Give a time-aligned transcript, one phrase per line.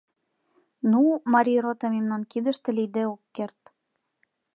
[0.91, 1.01] Ну,
[1.33, 3.61] Марий рота мемнан кидыште лийде ок керт.